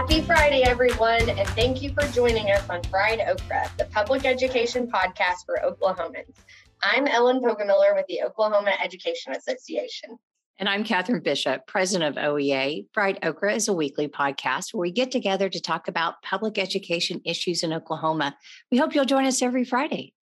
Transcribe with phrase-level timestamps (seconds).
[0.00, 4.90] Happy Friday, everyone, and thank you for joining us on Fried Okra, the public education
[4.90, 6.36] podcast for Oklahomans.
[6.82, 10.18] I'm Ellen Poggemiller with the Oklahoma Education Association.
[10.58, 12.86] And I'm Katherine Bishop, president of OEA.
[12.94, 17.20] Fried Okra is a weekly podcast where we get together to talk about public education
[17.26, 18.34] issues in Oklahoma.
[18.72, 20.14] We hope you'll join us every Friday.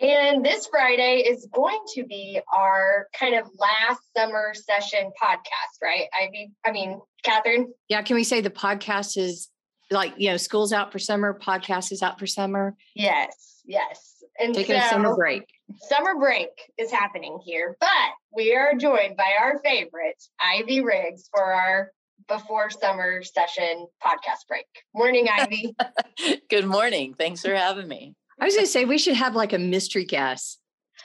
[0.00, 6.06] And this Friday is going to be our kind of last summer session podcast, right?
[6.14, 7.72] I mean, I mean, Katherine.
[7.88, 9.48] Yeah, can we say the podcast is
[9.90, 12.76] like you know, school's out for summer, podcast is out for summer?
[12.94, 14.22] Yes, yes.
[14.38, 15.42] And taking so, a summer break.
[15.88, 17.88] Summer break is happening here, but
[18.32, 21.90] we are joined by our favorite, Ivy Riggs, for our
[22.28, 24.66] before summer session podcast break.
[24.94, 25.74] Morning, Ivy.
[26.50, 27.14] Good morning.
[27.18, 28.14] Thanks for having me.
[28.40, 30.60] I was going to say we should have like a mystery guest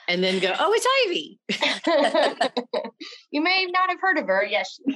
[0.08, 1.40] and then go, oh, it's Ivy.
[3.30, 4.44] you may not have heard of her.
[4.44, 4.78] Yes,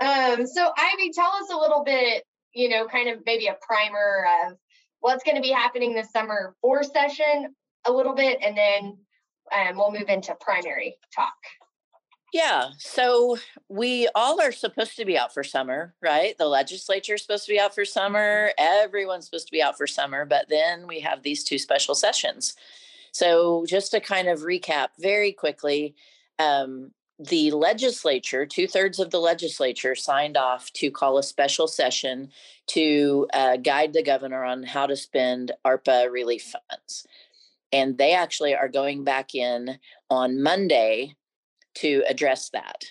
[0.00, 4.26] um, so, Ivy, tell us a little bit, you know, kind of maybe a primer
[4.44, 4.56] of
[5.00, 8.96] what's going to be happening this summer for session a little bit, and then
[9.52, 11.34] um, we'll move into primary talk.
[12.32, 12.70] Yeah.
[12.78, 13.36] So
[13.68, 16.36] we all are supposed to be out for summer, right?
[16.38, 18.52] The legislature is supposed to be out for summer.
[18.56, 20.24] Everyone's supposed to be out for summer.
[20.24, 22.54] But then we have these two special sessions.
[23.12, 25.94] So just to kind of recap very quickly,
[26.38, 32.30] um, the legislature, two thirds of the legislature, signed off to call a special session
[32.68, 37.06] to uh, guide the governor on how to spend ARPA relief funds.
[37.70, 41.14] And they actually are going back in on Monday
[41.74, 42.84] to address that.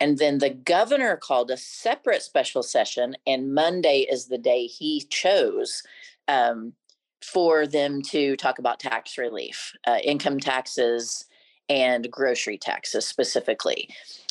[0.00, 5.06] And then the governor called a separate special session, and Monday is the day he
[5.10, 5.82] chose
[6.26, 6.72] um,
[7.22, 11.24] for them to talk about tax relief, uh, income taxes,
[11.68, 13.88] and grocery taxes specifically.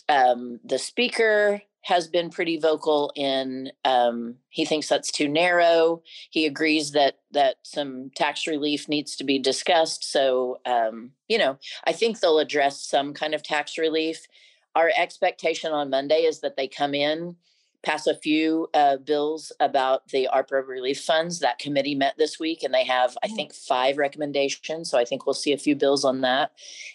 [0.09, 6.01] Um, the speaker has been pretty vocal in um, he thinks that's too narrow.
[6.29, 10.09] He agrees that that some tax relief needs to be discussed.
[10.09, 14.27] So um, you know i think they'll address some kind of tax relief.
[14.75, 17.35] Our expectation on monday is that they come in
[17.83, 21.39] pass a few uh, bills about the arpa relief funds.
[21.39, 23.35] That committee met this week and they have i mm.
[23.35, 24.89] think five recommendations.
[24.89, 26.51] So i think we'll see a few bills on that.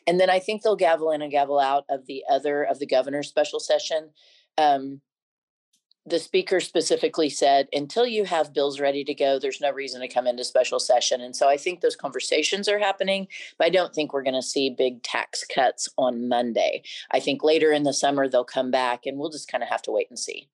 [0.07, 2.87] And then i think they'll gavel in and gavel out of the other of the
[2.87, 4.11] governor's special session
[4.59, 5.01] um,
[6.07, 10.09] the speaker specifically said, until you have bills ready to go, there's no reason to
[10.09, 11.21] come into special session.
[11.21, 13.27] And so I think those conversations are happening,
[13.59, 16.85] but I don't think we're going to see big tax cuts on Monday.
[17.11, 19.83] I think later in the summer they'll come back and we'll just kind of have
[19.83, 20.49] to wait and see.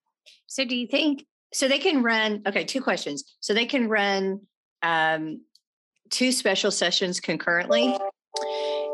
[0.46, 3.24] So do you think so they can run okay, two questions.
[3.40, 4.40] So they can run
[4.82, 5.42] um
[6.08, 7.96] two special sessions concurrently?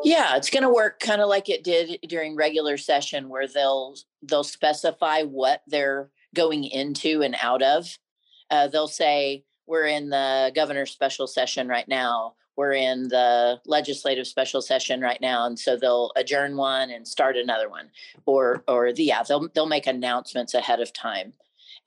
[0.05, 3.97] Yeah, it's going to work kind of like it did during regular session where they'll
[4.23, 7.99] they'll specify what they're going into and out of.
[8.51, 12.35] Uh, they'll say we're in the governor's special session right now.
[12.57, 17.37] We're in the legislative special session right now, and so they'll adjourn one and start
[17.37, 17.91] another one,
[18.25, 21.33] or or the yeah they'll they'll make announcements ahead of time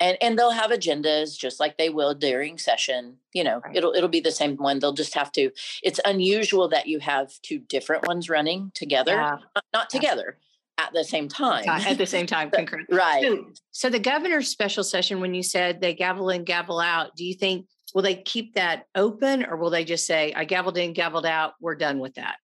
[0.01, 3.75] and and they'll have agendas just like they will during session you know right.
[3.75, 5.51] it'll it'll be the same one they'll just have to
[5.83, 9.37] it's unusual that you have two different ones running together yeah.
[9.55, 10.37] not, not together
[10.77, 11.67] at the same time.
[11.67, 12.87] at the same time concurrent.
[12.91, 13.23] right.
[13.23, 17.23] So, so the governor's special session when you said they gavel in gavel out do
[17.23, 20.93] you think will they keep that open or will they just say i gavelled in
[20.93, 22.37] gavelled out we're done with that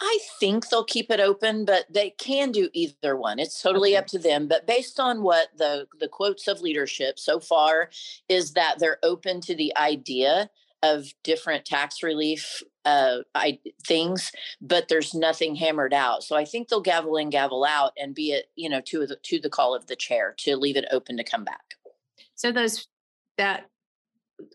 [0.00, 3.38] I think they'll keep it open, but they can do either one.
[3.38, 3.98] It's totally okay.
[3.98, 4.48] up to them.
[4.48, 7.90] But based on what the the quotes of leadership so far
[8.28, 10.50] is that they're open to the idea
[10.82, 16.24] of different tax relief uh, I, things, but there's nothing hammered out.
[16.24, 19.16] So I think they'll gavel in, gavel out, and be it you know to the
[19.16, 21.74] to the call of the chair to leave it open to come back.
[22.34, 22.88] So those
[23.36, 23.68] that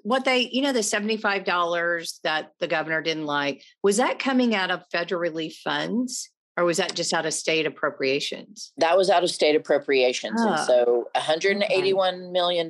[0.03, 4.71] what they, you know, the $75 that the governor didn't like, was that coming out
[4.71, 6.29] of federal relief funds?
[6.57, 8.71] Or was that just out of state appropriations?
[8.77, 10.39] That was out of state appropriations.
[10.39, 10.53] Oh.
[10.53, 12.69] And so $181 million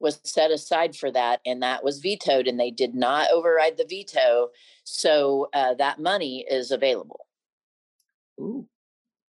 [0.00, 3.86] was set aside for that, and that was vetoed, and they did not override the
[3.88, 4.48] veto.
[4.84, 7.26] So uh, that money is available.
[8.40, 8.66] Ooh,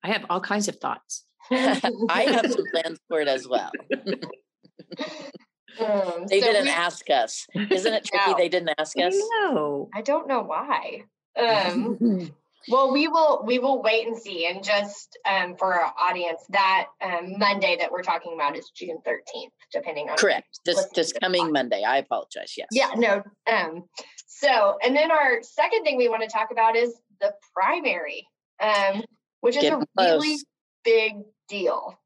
[0.04, 1.24] I have all kinds of thoughts.
[1.52, 3.72] I have some plans for it as well.
[5.80, 7.48] Um, they so didn't we, ask us.
[7.54, 8.31] Isn't it tricky?
[8.31, 8.38] No.
[8.38, 9.16] They didn't ask us.
[9.42, 11.04] No, I don't know why.
[11.38, 12.31] Um,
[12.69, 14.48] well, we will we will wait and see.
[14.48, 19.00] And just um, for our audience, that um, Monday that we're talking about is June
[19.06, 20.60] thirteenth, depending on correct.
[20.66, 21.83] This this coming Monday.
[21.83, 22.54] I apologize.
[22.57, 22.68] Yes.
[22.72, 22.92] Yeah.
[22.95, 23.24] No.
[23.51, 23.83] Um.
[24.27, 28.27] So, and then our second thing we want to talk about is the primary,
[28.62, 29.04] um,
[29.42, 30.22] which is Get a close.
[30.22, 30.38] really
[30.83, 31.13] big
[31.48, 31.98] deal.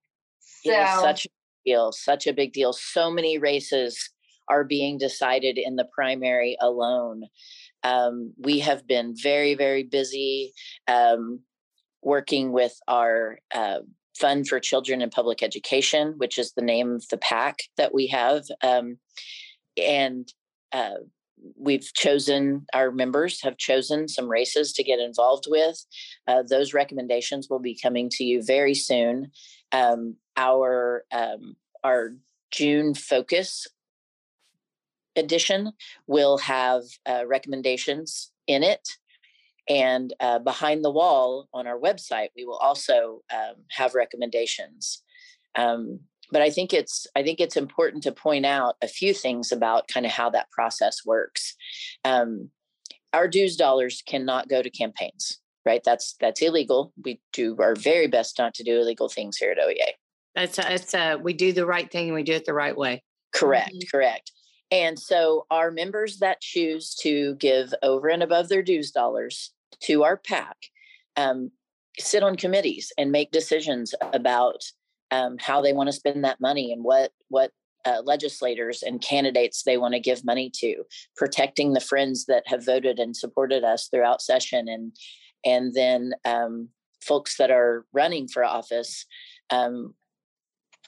[0.63, 1.29] So it is such a
[1.65, 2.73] deal, such a big deal.
[2.73, 4.09] So many races
[4.47, 7.23] are being decided in the primary alone.
[7.83, 10.53] Um, we have been very, very busy
[10.87, 11.41] um,
[12.01, 13.79] working with our uh,
[14.17, 18.07] Fund for Children in Public Education, which is the name of the pack that we
[18.07, 18.43] have.
[18.61, 18.97] Um,
[19.77, 20.27] and
[20.73, 20.95] uh,
[21.57, 25.85] we've chosen, our members have chosen some races to get involved with.
[26.27, 29.31] Uh, those recommendations will be coming to you very soon.
[29.71, 32.13] Um, our um, our
[32.51, 33.67] June focus
[35.15, 35.73] edition
[36.07, 38.87] will have uh, recommendations in it.
[39.67, 45.03] And uh, behind the wall on our website, we will also um, have recommendations.
[45.55, 45.99] Um,
[46.31, 49.87] but I think it's I think it's important to point out a few things about
[49.87, 51.55] kind of how that process works.
[52.03, 52.49] Um,
[53.13, 55.39] our dues dollars cannot go to campaigns,
[55.69, 55.83] right?
[55.83, 56.91] That's that's illegal.
[57.05, 59.91] We do our very best not to do illegal things here at OEA.
[60.35, 63.03] That's it's uh we do the right thing and we do it the right way.
[63.33, 63.95] Correct, mm-hmm.
[63.95, 64.31] correct.
[64.71, 69.51] And so our members that choose to give over and above their dues dollars
[69.81, 70.55] to our PAC
[71.17, 71.51] um,
[71.99, 74.63] sit on committees and make decisions about
[75.11, 77.51] um, how they want to spend that money and what what
[77.85, 80.83] uh, legislators and candidates they want to give money to,
[81.15, 84.93] protecting the friends that have voted and supported us throughout session, and
[85.45, 86.69] and then um,
[87.01, 89.05] folks that are running for office.
[89.49, 89.95] Um,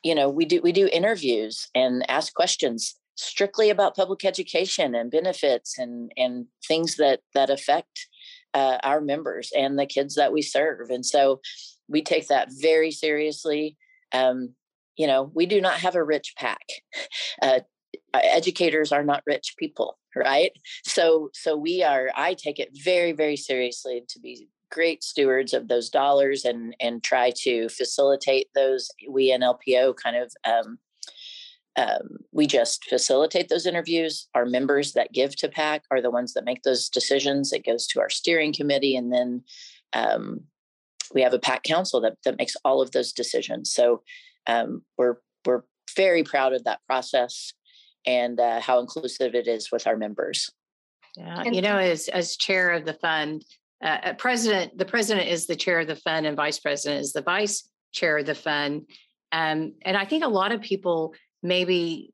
[0.03, 5.11] you know, we do we do interviews and ask questions strictly about public education and
[5.11, 8.07] benefits and and things that that affect
[8.53, 10.89] uh, our members and the kids that we serve.
[10.89, 11.39] And so
[11.87, 13.77] we take that very seriously
[14.13, 14.55] um,
[14.97, 16.65] you know, we do not have a rich pack
[17.41, 17.59] Uh,
[18.13, 20.51] educators are not rich people, right?
[20.85, 22.09] So, so we are.
[22.15, 27.03] I take it very, very seriously to be great stewards of those dollars and and
[27.03, 28.89] try to facilitate those.
[29.09, 30.31] We in LPO kind of.
[30.45, 30.79] Um,
[31.77, 34.27] um, we just facilitate those interviews.
[34.35, 37.53] Our members that give to PAC are the ones that make those decisions.
[37.53, 39.43] It goes to our steering committee, and then
[39.93, 40.41] um,
[41.13, 43.71] we have a PAC council that, that makes all of those decisions.
[43.71, 44.03] So
[44.47, 45.63] um, we're we're
[45.95, 47.53] very proud of that process
[48.05, 50.51] and uh, how inclusive it is with our members.
[51.15, 53.43] Yeah, you know, as as chair of the fund,
[53.83, 57.13] uh, uh, president, the president is the chair of the fund, and vice president is
[57.13, 58.87] the vice chair of the fund.
[59.31, 61.13] Um, and I think a lot of people
[61.43, 62.13] maybe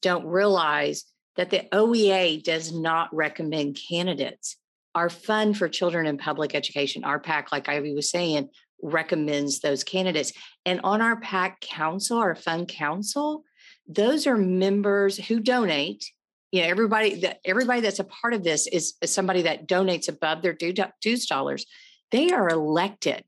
[0.00, 1.04] don't realize
[1.36, 4.56] that the OEA does not recommend candidates
[4.98, 8.48] our fund for children in public education, our PAC, like Ivy was saying,
[8.82, 10.32] recommends those candidates.
[10.66, 13.44] And on our PAC council, our fund council,
[13.88, 16.12] those are members who donate.
[16.52, 20.42] You know, everybody that everybody that's a part of this is, somebody that donates above
[20.42, 20.56] their
[21.00, 21.66] dues dollars.
[22.10, 23.24] They are elected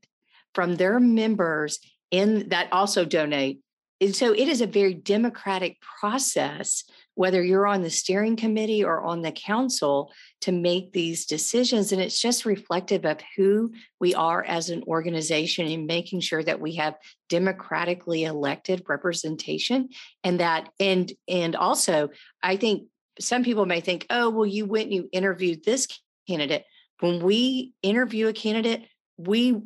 [0.55, 1.79] from their members
[2.09, 3.59] in that also donate.
[3.99, 6.83] And so it is a very democratic process
[7.15, 10.11] whether you're on the steering committee or on the council
[10.41, 11.91] to make these decisions.
[11.91, 16.61] And it's just reflective of who we are as an organization and making sure that
[16.61, 16.95] we have
[17.29, 19.89] democratically elected representation
[20.23, 22.09] and that and and also
[22.41, 22.87] I think
[23.19, 25.87] some people may think, oh, well, you went and you interviewed this
[26.27, 26.65] candidate.
[26.99, 28.87] When we interview a candidate,
[29.17, 29.61] we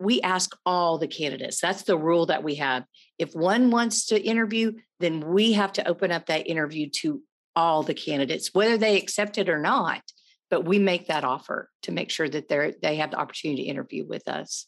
[0.00, 1.60] we ask all the candidates.
[1.60, 2.84] That's the rule that we have.
[3.18, 7.22] If one wants to interview, then we have to open up that interview to
[7.54, 10.02] all the candidates, whether they accept it or not.
[10.48, 13.68] But we make that offer to make sure that they're they have the opportunity to
[13.68, 14.66] interview with us.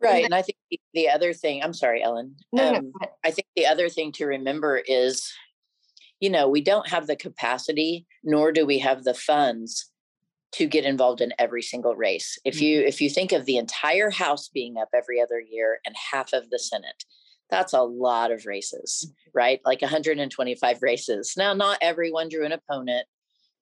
[0.00, 0.24] Right.
[0.24, 0.56] And I think
[0.94, 2.36] the other thing, I'm sorry, Ellen.
[2.52, 3.08] No, um, no.
[3.24, 5.32] I think the other thing to remember is,
[6.20, 9.90] you know, we don't have the capacity, nor do we have the funds
[10.52, 12.38] to get involved in every single race.
[12.44, 12.88] If you mm-hmm.
[12.88, 16.50] if you think of the entire house being up every other year and half of
[16.50, 17.04] the senate,
[17.50, 19.30] that's a lot of races, mm-hmm.
[19.38, 19.60] right?
[19.64, 21.34] Like 125 races.
[21.36, 23.06] Now not everyone drew an opponent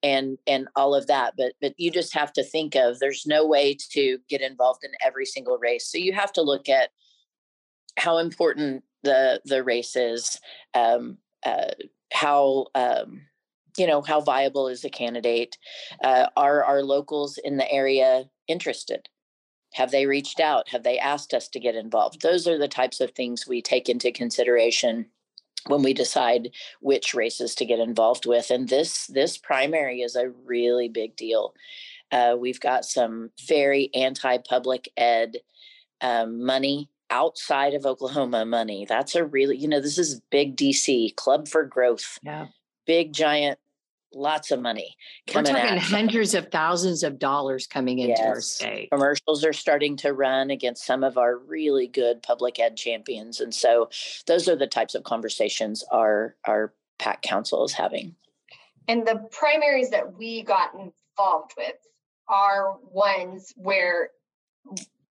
[0.02, 3.46] and and all of that, but but you just have to think of there's no
[3.46, 5.90] way to get involved in every single race.
[5.90, 6.90] So you have to look at
[7.98, 10.38] how important the the race is,
[10.74, 11.72] um, uh,
[12.12, 13.22] how um,
[13.76, 15.58] you know how viable is a candidate
[16.02, 19.08] uh, are our locals in the area interested?
[19.74, 20.68] Have they reached out?
[20.70, 22.22] Have they asked us to get involved?
[22.22, 25.06] Those are the types of things we take into consideration
[25.66, 30.30] when we decide which races to get involved with and this this primary is a
[30.44, 31.54] really big deal.
[32.12, 35.38] Uh, we've got some very anti-public ed
[36.00, 38.86] um, money outside of oklahoma money.
[38.88, 42.46] That's a really you know this is big dc club for growth yeah.
[42.86, 43.58] big giant
[44.12, 44.96] lots of money
[45.34, 48.88] We're talking at hundreds of thousands of dollars coming into our state.
[48.90, 53.54] commercials are starting to run against some of our really good public ed champions and
[53.54, 53.88] so
[54.26, 58.14] those are the types of conversations our our pac council is having
[58.88, 61.74] And the primaries that we got involved with
[62.28, 64.10] are ones where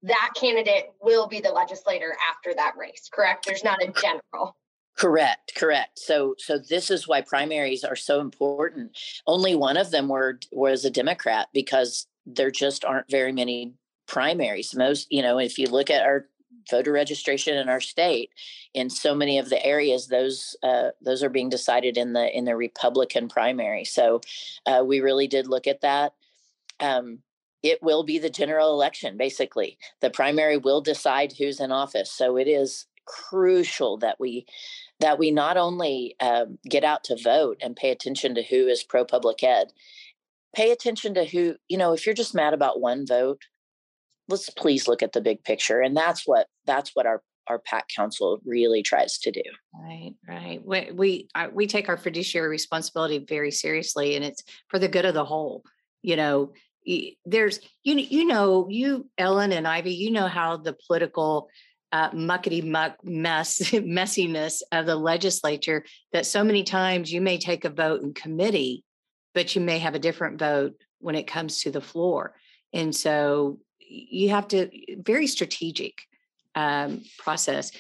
[0.04, 3.46] that candidate will be the legislator after that race, correct?
[3.46, 4.56] There's not a general.
[4.98, 6.00] Correct correct.
[6.00, 8.98] So so this is why primaries are so important.
[9.28, 13.74] Only one of them were was a democrat because there just aren't very many
[14.08, 14.76] primaries.
[14.76, 16.28] Most you know if you look at our
[16.70, 18.32] voter registration in our state
[18.74, 22.46] in so many of the areas those uh, those are being decided in the in
[22.46, 23.86] the republican primary.
[23.86, 24.22] So
[24.66, 26.14] uh, we really did look at that.
[26.80, 27.20] Um,
[27.64, 29.78] it will be the general election basically.
[30.02, 32.12] The primary will decide who's in office.
[32.12, 34.46] So it is crucial that we
[35.00, 38.84] that we not only um, get out to vote and pay attention to who is
[38.84, 39.72] pro public ed
[40.56, 43.42] pay attention to who you know if you're just mad about one vote
[44.30, 47.88] let's please look at the big picture and that's what that's what our our pac
[47.90, 49.44] council really tries to do
[49.84, 50.66] Right, right.
[50.66, 55.06] We we I, we take our fiduciary responsibility very seriously, and it's for the good
[55.06, 55.64] of the whole.
[56.02, 56.54] You know,
[57.26, 61.50] there's you you know you Ellen and Ivy, you know how the political
[61.96, 67.64] uh, muckety muck mess messiness of the legislature that so many times you may take
[67.64, 68.84] a vote in committee,
[69.34, 72.36] but you may have a different vote when it comes to the floor,
[72.74, 74.70] and so you have to
[75.02, 75.94] very strategic
[76.54, 77.72] um, process.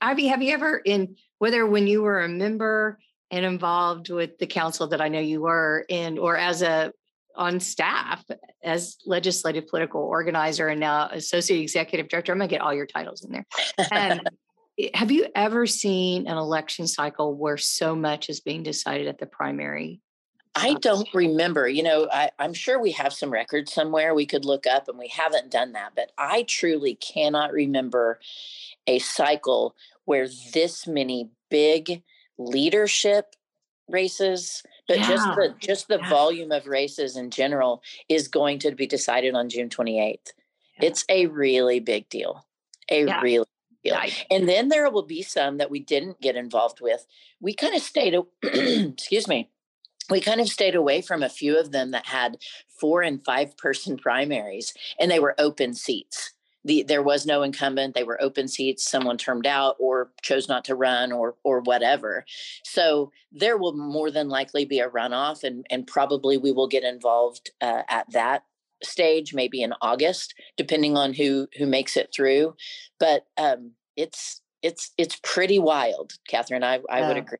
[0.00, 3.00] Ivy, have you ever in whether when you were a member
[3.32, 6.92] and involved with the council that I know you were in, or as a
[7.36, 8.24] on staff
[8.62, 13.24] as legislative political organizer and now associate executive director, I'm gonna get all your titles
[13.24, 13.46] in there.
[13.92, 14.20] Um,
[14.94, 19.26] have you ever seen an election cycle where so much is being decided at the
[19.26, 20.00] primary?
[20.56, 21.68] I don't remember.
[21.68, 24.98] You know, I, I'm sure we have some records somewhere we could look up, and
[24.98, 25.92] we haven't done that.
[25.96, 28.20] But I truly cannot remember
[28.86, 29.74] a cycle
[30.04, 32.02] where this many big
[32.38, 33.34] leadership
[33.88, 36.08] races, but just the just the yeah.
[36.08, 40.32] volume of races in general is going to be decided on June 28th.
[40.78, 40.88] Yeah.
[40.88, 42.46] It's a really big deal.
[42.90, 43.20] A Yeah.
[43.20, 43.46] really
[43.82, 44.00] big deal.
[44.30, 47.06] And then there will be some that we didn't get involved with.
[47.40, 49.50] We kind of stayed, excuse me,
[50.10, 52.36] we kind of stayed away from a few of them that had
[52.68, 56.32] four and five person primaries and they were open seats.
[56.64, 60.64] The, there was no incumbent they were open seats someone termed out or chose not
[60.66, 62.24] to run or or whatever
[62.64, 66.82] so there will more than likely be a runoff and and probably we will get
[66.82, 68.44] involved uh, at that
[68.82, 72.54] stage maybe in august depending on who who makes it through
[72.98, 77.38] but um it's it's it's pretty wild katherine i i would agree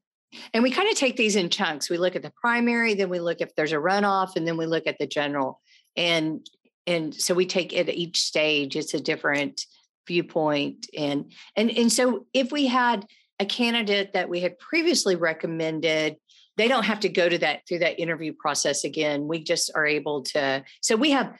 [0.52, 1.88] And we kind of take these in chunks.
[1.88, 4.66] We look at the primary, then we look if there's a runoff, and then we
[4.66, 5.60] look at the general.
[5.96, 6.44] And
[6.86, 8.76] and so we take it at each stage.
[8.76, 9.64] It's a different
[10.06, 10.86] viewpoint.
[10.96, 13.06] And and and so if we had
[13.40, 16.16] a candidate that we had previously recommended,
[16.56, 19.26] they don't have to go to that through that interview process again.
[19.26, 20.64] We just are able to.
[20.80, 21.34] So we have,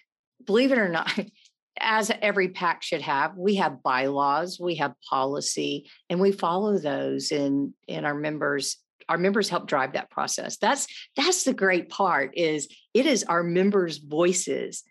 [0.45, 1.13] believe it or not,
[1.79, 7.33] as every pack should have, we have bylaws, we have policy, and we follow those.
[7.33, 12.31] And and our members our members help drive that process that's that's the great part
[12.39, 14.83] is it is our members voices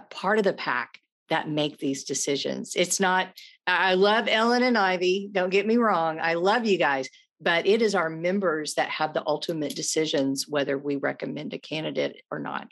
[0.00, 3.28] part of the pack that make these decisions it's not
[3.66, 7.08] i love ellen and ivy don't get me wrong i love you guys
[7.40, 12.22] but it is our members that have the ultimate decisions whether we recommend a candidate
[12.30, 12.68] or not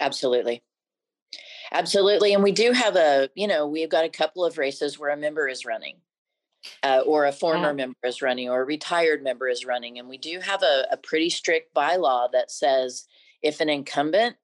[0.00, 0.62] Absolutely.
[1.72, 2.34] Absolutely.
[2.34, 5.16] And we do have a, you know, we've got a couple of races where a
[5.16, 5.96] member is running.
[6.82, 7.72] Uh, or a former Yeah.
[7.72, 9.98] member is running, or a retired member is running.
[9.98, 13.06] And we do have a, a pretty strict bylaw that says
[13.42, 14.36] if an incumbent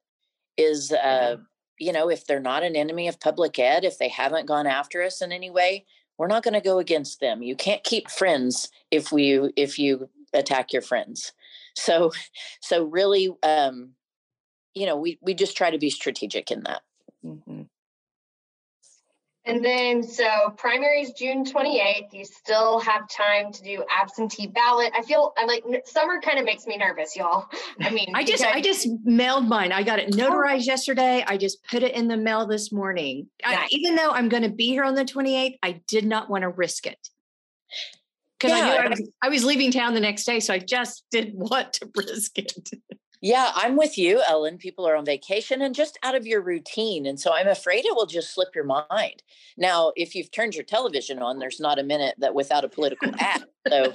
[0.56, 1.36] is, uh,
[1.78, 5.02] you know, if they're not an enemy of public ed, if they haven't gone after
[5.02, 5.84] us in any way,
[6.18, 7.42] we're not going to go against them.
[7.42, 11.32] You can't keep friends if we if you attack your friends.
[11.74, 12.12] So,
[12.60, 13.90] so really, um,
[14.74, 16.82] you know, we we just try to be strategic in that.
[17.24, 17.68] Mhm.
[19.46, 24.92] And then, so primaries June 28th, you still have time to do absentee ballot.
[24.94, 27.46] I feel I like summer kind of makes me nervous, y'all.
[27.80, 30.16] I mean, i just i just mailed mine i got it oh.
[30.16, 34.28] notarized yesterday i just put it in the mail this morning I, even though i'm
[34.28, 37.08] going to be here on the 28th i did not want to risk it
[38.38, 38.82] because I knew Yeah.
[38.84, 41.90] I was, I was leaving town the next day, so I just didn't want to
[41.96, 42.52] risk it.
[43.20, 44.58] Yeah, I'm with you, Ellen.
[44.58, 47.06] People are on vacation and just out of your routine.
[47.06, 49.22] And so I'm afraid it will just slip your mind.
[49.56, 53.12] Now, if you've turned your television on, there's not a minute that without a political
[53.18, 53.44] ad.
[53.68, 53.92] So,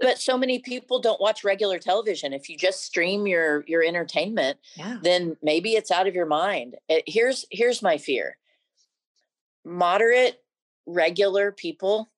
[0.00, 2.32] but so many people don't watch regular television.
[2.32, 4.98] If you just stream your your entertainment, yeah.
[5.02, 6.76] then maybe it's out of your mind.
[6.88, 8.36] It, eh, here's here's my fear.
[9.64, 10.42] Moderate
[10.86, 12.10] regular people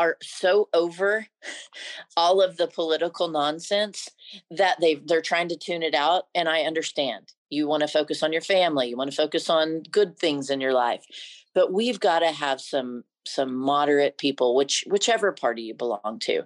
[0.00, 1.26] are so over
[2.16, 4.08] all of the political nonsense
[4.50, 7.34] that they they're trying to tune it out and I understand.
[7.50, 10.60] You want to focus on your family, you want to focus on good things in
[10.60, 11.04] your life.
[11.54, 16.44] But we've got to have some some moderate people which whichever party you belong to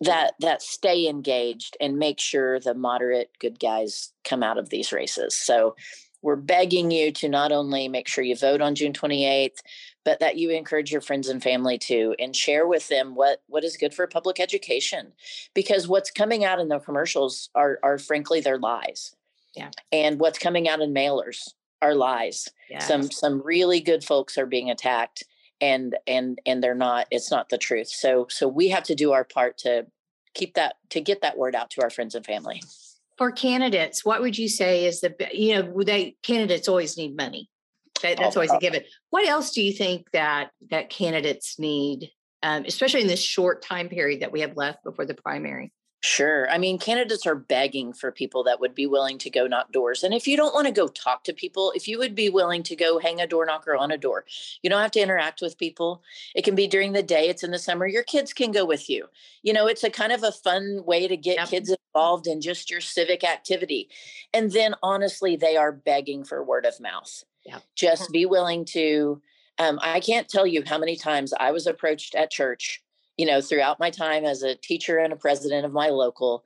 [0.00, 4.90] that that stay engaged and make sure the moderate good guys come out of these
[4.90, 5.36] races.
[5.36, 5.76] So
[6.22, 9.58] we're begging you to not only make sure you vote on June 28th,
[10.04, 13.64] but that you encourage your friends and family to and share with them what what
[13.64, 15.12] is good for public education
[15.54, 19.14] because what's coming out in the commercials are are frankly their lies.
[19.54, 19.70] Yeah.
[19.90, 22.48] And what's coming out in mailers are lies.
[22.70, 22.88] Yes.
[22.88, 25.24] some some really good folks are being attacked
[25.60, 27.88] and and and they're not it's not the truth.
[27.88, 29.86] So so we have to do our part to
[30.34, 32.62] keep that to get that word out to our friends and family.
[33.18, 37.48] For candidates what would you say is the you know they candidates always need money
[38.02, 38.82] that, that's always a given.
[39.10, 42.10] What else do you think that that candidates need,
[42.42, 45.72] um, especially in this short time period that we have left before the primary?
[46.04, 46.50] Sure.
[46.50, 50.02] I mean, candidates are begging for people that would be willing to go knock doors.
[50.02, 52.64] And if you don't want to go talk to people, if you would be willing
[52.64, 54.24] to go hang a door knocker on a door,
[54.62, 56.02] you don't have to interact with people.
[56.34, 57.86] It can be during the day, it's in the summer.
[57.86, 59.06] Your kids can go with you.
[59.44, 61.48] You know, it's a kind of a fun way to get yep.
[61.50, 63.88] kids involved in just your civic activity.
[64.34, 67.22] And then honestly, they are begging for word of mouth.
[67.44, 67.58] Yeah.
[67.74, 69.20] Just be willing to.
[69.58, 72.82] Um, I can't tell you how many times I was approached at church,
[73.16, 76.42] you know, throughout my time as a teacher and a president of my local.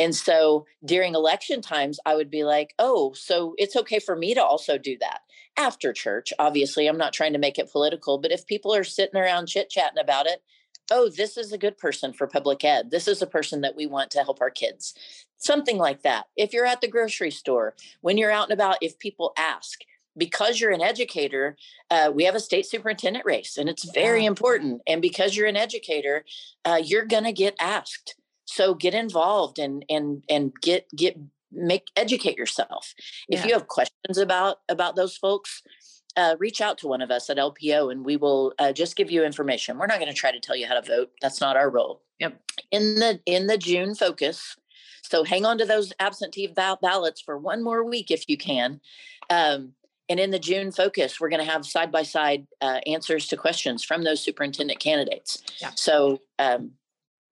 [0.00, 4.34] And so during election times, I would be like, oh, so it's okay for me
[4.34, 5.20] to also do that
[5.56, 6.32] after church.
[6.38, 9.70] Obviously, I'm not trying to make it political, but if people are sitting around chit
[9.70, 10.42] chatting about it,
[10.90, 12.90] oh, this is a good person for public ed.
[12.90, 14.94] This is a person that we want to help our kids.
[15.36, 16.26] Something like that.
[16.36, 19.80] If you're at the grocery store, when you're out and about, if people ask,
[20.18, 21.56] because you're an educator,
[21.90, 24.28] uh, we have a state superintendent race, and it's very yeah.
[24.28, 24.82] important.
[24.86, 26.24] And because you're an educator,
[26.64, 28.16] uh, you're going to get asked.
[28.44, 31.18] So get involved and and and get get
[31.52, 32.94] make educate yourself.
[33.28, 33.38] Yeah.
[33.38, 35.62] If you have questions about about those folks,
[36.16, 39.10] uh, reach out to one of us at LPO, and we will uh, just give
[39.10, 39.78] you information.
[39.78, 41.10] We're not going to try to tell you how to vote.
[41.20, 42.02] That's not our role.
[42.20, 42.40] Yep.
[42.70, 44.56] In the in the June focus.
[45.02, 48.80] So hang on to those absentee ballots for one more week if you can.
[49.30, 49.72] Um,
[50.08, 52.46] and in the June focus, we're going to have side by side
[52.86, 55.42] answers to questions from those superintendent candidates.
[55.60, 55.70] Yeah.
[55.74, 56.72] So um,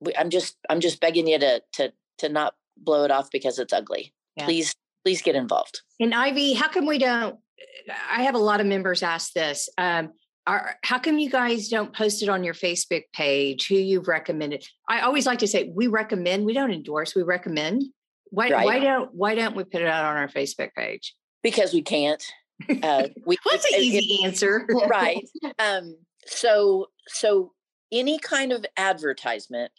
[0.00, 3.58] we, I'm just I'm just begging you to to to not blow it off because
[3.58, 4.12] it's ugly.
[4.36, 4.44] Yeah.
[4.44, 5.80] Please please get involved.
[6.00, 7.38] And Ivy, how come we don't?
[8.10, 9.68] I have a lot of members ask this.
[9.78, 10.12] Um,
[10.46, 13.66] are, how come you guys don't post it on your Facebook page?
[13.68, 14.64] Who you've recommended?
[14.88, 16.44] I always like to say we recommend.
[16.44, 17.14] We don't endorse.
[17.14, 17.84] We recommend.
[18.30, 18.50] Why?
[18.50, 18.64] Right.
[18.64, 21.14] Why don't Why don't we put it out on our Facebook page?
[21.42, 22.22] Because we can't.
[22.82, 24.66] Uh, we, What's an easy it, answer?
[24.88, 25.26] right.
[25.58, 27.52] Um, so, so
[27.92, 29.72] any kind of advertisement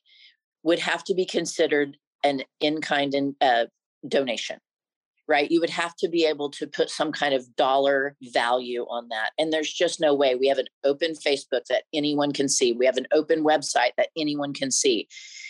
[0.63, 3.65] would have to be considered an in-kind in, uh,
[4.07, 4.59] donation
[5.27, 9.07] right you would have to be able to put some kind of dollar value on
[9.09, 12.71] that and there's just no way we have an open facebook that anyone can see
[12.71, 15.07] we have an open website that anyone can see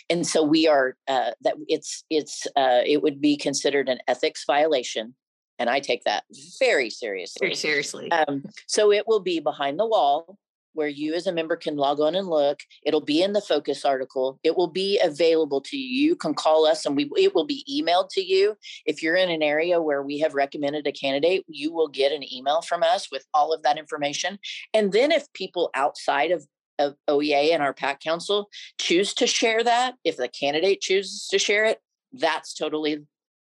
[0.10, 4.44] and so we are uh, that it's it's uh, it would be considered an ethics
[4.46, 5.14] violation
[5.60, 6.24] and I take that
[6.60, 7.40] very seriously.
[7.40, 8.12] Very seriously.
[8.12, 10.38] Um, so it will be behind the wall
[10.78, 12.60] where you as a member can log on and look.
[12.86, 14.40] It'll be in the focus article.
[14.44, 16.10] It will be available to you.
[16.10, 18.56] You can call us and we it will be emailed to you.
[18.86, 22.32] If you're in an area where we have recommended a candidate, you will get an
[22.32, 24.38] email from us with all of that information.
[24.72, 26.46] And then if people outside of
[26.80, 31.40] of OEA and our PAC council choose to share that, if the candidate chooses to
[31.40, 31.80] share it,
[32.14, 33.00] that's totally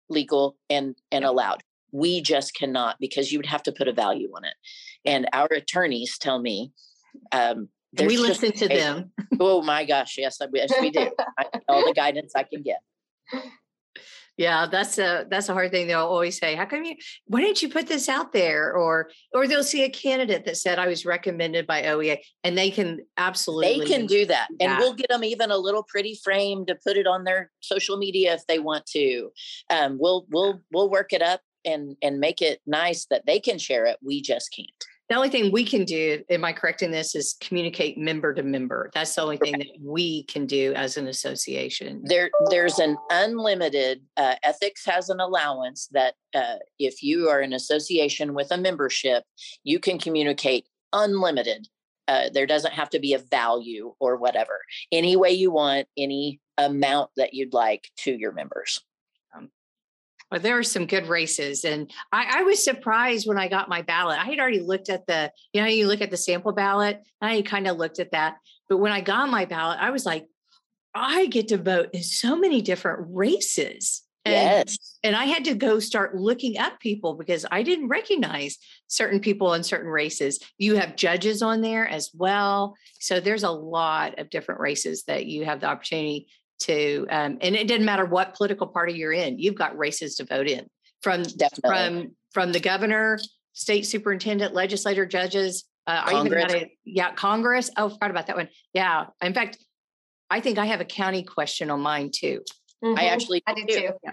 [0.08, 1.64] legal and and allowed.
[1.92, 4.56] We just cannot because you would have to put a value on it.
[5.06, 6.72] And our attorneys tell me,
[7.32, 9.12] um, we listen to them.
[9.40, 11.10] oh my gosh, yes, yes we do.
[11.40, 12.80] I, all the guidance I can get.
[14.38, 15.88] Yeah, that's a that's a hard thing.
[15.88, 16.96] They'll always say, "How come you?
[17.28, 20.78] Why didn't you put this out there?" Or or they'll see a candidate that said,
[20.78, 24.94] "I was recommended by OEA," and they can absolutely they can do that, and we'll
[24.94, 28.46] get them even a little pretty frame to put it on their social media if
[28.48, 29.30] they want to.
[29.70, 33.58] Um, we'll we'll we'll work it up and and make it nice that they can
[33.58, 36.90] share it we just can't The only thing we can do, am I correct in
[36.90, 38.90] this, is communicate member to member.
[38.94, 42.02] That's the only thing that we can do as an association.
[42.06, 47.54] There, there's an unlimited, uh, ethics has an allowance that, uh, if you are an
[47.54, 49.24] association with a membership,
[49.64, 51.68] you can communicate unlimited.
[52.08, 54.60] Uh, there doesn't have to be a value or whatever.
[54.92, 58.82] Any way you want, any amount that you'd like to your members.
[60.36, 63.84] Well, there were some good races, and I, I, was surprised when I got my
[63.84, 64.20] ballot.
[64.20, 67.32] I had already looked at the, you know, you look at the sample ballot, and
[67.32, 68.36] I kind of looked at that.
[68.68, 70.28] But when I got my ballot, I was like,
[70.94, 74.04] I get to vote in so many different races.
[74.26, 74.34] And,
[74.68, 74.98] yes.
[75.04, 79.54] And I had to go start looking up people because I didn't recognize certain people
[79.54, 80.40] in certain races.
[80.58, 82.76] You have judges on there as well.
[83.00, 86.28] So there's a lot of different races that you have the opportunity
[86.60, 90.26] to um, and it didn't matter what political party you're in you've got races to
[90.26, 90.66] vote in
[91.02, 91.62] from Definitely.
[91.70, 93.20] from from the governor
[93.54, 98.50] state superintendent legislator judges uh, I even a, yeah congress oh forgot about that one
[98.74, 99.58] yeah in fact
[100.30, 102.42] i think i have a county question on mine too
[102.84, 102.98] mm-hmm.
[102.98, 104.12] i actually i do too yeah.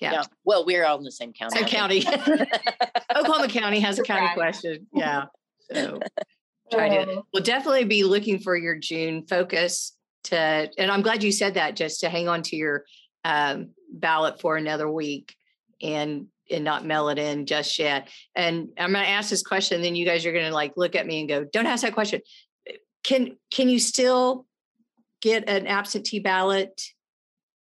[0.00, 0.12] yeah.
[0.12, 0.22] yeah.
[0.44, 1.58] Well, we're all in the same county.
[1.58, 2.04] Same county.
[3.14, 4.86] Oklahoma County has a county question.
[4.94, 5.24] Yeah.
[5.70, 6.00] So
[6.72, 7.26] try to, oh.
[7.34, 9.92] we'll definitely be looking for your June focus
[10.24, 12.84] to, and I'm glad you said that, just to hang on to your
[13.24, 15.34] um, ballot for another week
[15.82, 18.08] and and not mail it in just yet.
[18.34, 20.96] And I'm going to ask this question, then you guys are going to like look
[20.96, 22.20] at me and go, "Don't ask that question."
[23.02, 24.46] Can can you still
[25.22, 26.82] get an absentee ballot?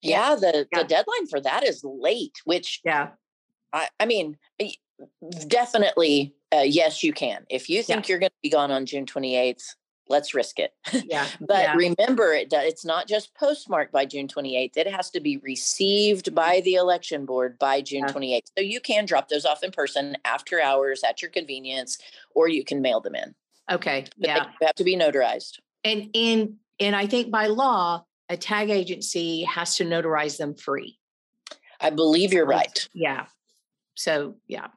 [0.02, 0.82] Yeah, the yeah.
[0.82, 2.38] the deadline for that is late.
[2.44, 3.10] Which yeah,
[3.72, 4.38] I I mean,
[5.46, 7.44] definitely uh, yes, you can.
[7.48, 8.12] If you think yeah.
[8.12, 9.62] you're going to be gone on June 28th,
[10.10, 10.74] let's risk it.
[10.92, 11.26] Yeah.
[11.40, 11.74] but yeah.
[11.74, 14.76] remember, it it's not just postmarked by June 28th.
[14.76, 16.34] It has to be received mm-hmm.
[16.34, 18.12] by the election board by June yeah.
[18.12, 18.48] 28th.
[18.58, 21.98] So you can drop those off in person after hours at your convenience,
[22.34, 23.34] or you can mail them in.
[23.70, 24.04] Okay.
[24.18, 24.46] But yeah.
[24.60, 25.60] They have to be notarized.
[25.84, 30.98] And in and I think by law, a tag agency has to notarize them free.
[31.80, 32.88] I believe you're right.
[32.92, 33.26] Yeah.
[33.94, 34.68] So yeah.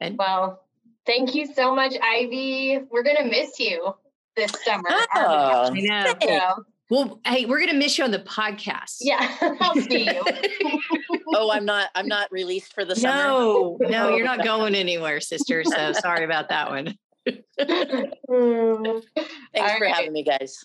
[0.00, 0.62] And well,
[1.06, 2.80] thank you so much, Ivy.
[2.90, 3.94] We're gonna miss you
[4.38, 4.88] this summer.
[5.14, 6.14] Oh, I know.
[6.22, 8.98] So, well, hey, we're gonna miss you on the podcast.
[9.00, 10.22] Yeah, I'll see you.
[11.34, 11.90] oh, I'm not.
[11.94, 13.16] I'm not released for the summer.
[13.16, 15.64] No, no, you're not going anywhere, sister.
[15.64, 16.94] So sorry about that one.
[17.26, 19.94] Thanks All for right.
[19.94, 20.64] having me, guys.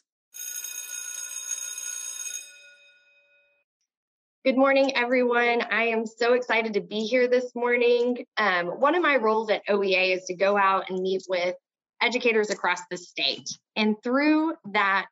[4.46, 5.64] Good morning, everyone.
[5.72, 8.26] I am so excited to be here this morning.
[8.38, 11.56] Um, one of my roles at OEA is to go out and meet with
[12.04, 13.50] educators across the state.
[13.76, 15.08] And through that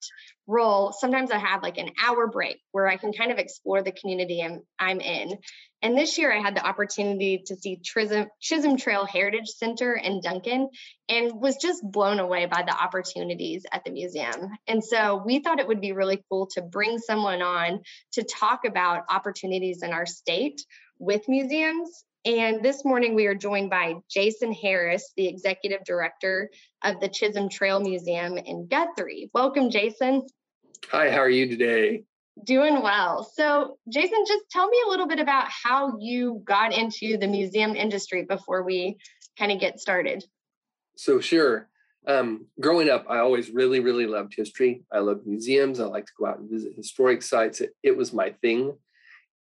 [0.46, 3.94] role, sometimes I have like an hour break where I can kind of explore the
[3.94, 5.38] community I'm, I'm in.
[5.82, 10.20] And this year I had the opportunity to see Chisholm, Chisholm Trail Heritage Center in
[10.22, 10.70] Duncan
[11.08, 14.52] and was just blown away by the opportunities at the museum.
[14.68, 17.82] And so we thought it would be really cool to bring someone on
[18.14, 20.66] to talk about opportunities in our state
[21.00, 26.52] with museums and this morning we are joined by Jason Harris, the executive director
[26.84, 29.32] of the Chisholm Trail Museum in Guthrie.
[29.34, 30.28] Welcome, Jason.
[30.92, 32.04] Hi, how are you today?
[32.46, 33.24] Doing well.
[33.24, 37.76] So, Jason, just tell me a little bit about how you got into the museum
[37.76, 38.98] industry before we
[39.38, 40.24] kind of get started.
[40.98, 41.70] So, sure.
[42.08, 44.84] Um, growing up, I always really, really loved history.
[44.92, 45.80] I loved museums.
[45.80, 47.62] I like to go out and visit historic sites.
[47.62, 48.74] It, it was my thing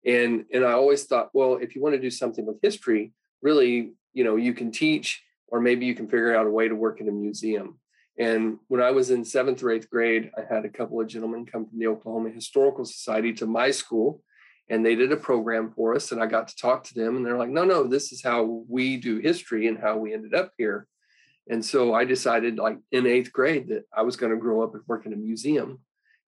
[0.06, 3.12] and and i always thought well if you want to do something with history
[3.42, 6.74] really you know you can teach or maybe you can figure out a way to
[6.74, 7.78] work in a museum.
[8.18, 11.46] And when i was in seventh or eighth grade i had a couple of gentlemen
[11.46, 14.22] come from the oklahoma historical society to my school
[14.70, 17.26] and they did a program for us and i got to talk to them and
[17.26, 20.52] they're like no no this is how we do history and how we ended up
[20.56, 20.86] here.
[21.50, 24.74] And so i decided like in eighth grade that i was going to grow up
[24.74, 25.80] and work in a museum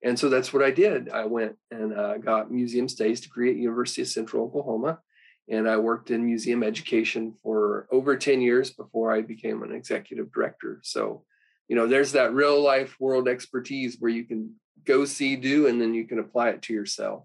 [0.06, 1.08] and so that's what I did.
[1.08, 5.00] I went and uh, got museum studies degree at University of Central Oklahoma,
[5.48, 10.32] and I worked in museum education for over 10 years before I became an executive
[10.32, 10.78] director.
[10.84, 11.24] So,
[11.66, 15.82] you know, there's that real life world expertise where you can go see, do, and
[15.82, 17.24] then you can apply it to yourself.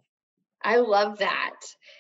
[0.63, 1.59] I love that.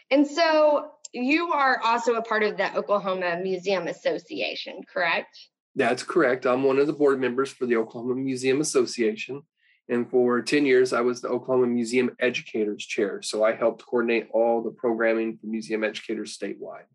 [0.09, 5.37] And so you are also a part of the Oklahoma Museum Association, correct?
[5.75, 6.47] That's correct.
[6.47, 9.43] I'm one of the board members for the Oklahoma Museum Association.
[9.89, 13.21] And for 10 years, I was the Oklahoma Museum Educators Chair.
[13.21, 16.85] So I helped coordinate all the programming for museum educators statewide.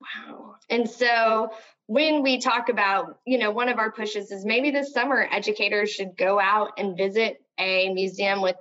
[0.00, 0.56] Wow.
[0.70, 1.50] And so
[1.86, 5.90] when we talk about, you know, one of our pushes is maybe this summer educators
[5.90, 8.56] should go out and visit a museum with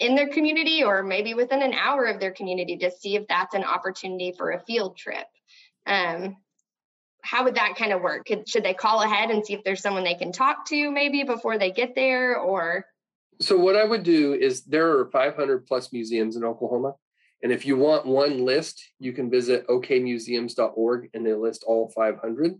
[0.00, 3.54] in their community or maybe within an hour of their community to see if that's
[3.54, 5.26] an opportunity for a field trip.
[5.86, 6.36] Um,
[7.22, 8.26] how would that kind of work?
[8.26, 11.22] Could, should they call ahead and see if there's someone they can talk to maybe
[11.22, 12.84] before they get there or?
[13.40, 16.94] So what I would do is there are 500 plus museums in Oklahoma.
[17.42, 22.52] And if you want one list, you can visit okmuseums.org and they list all 500.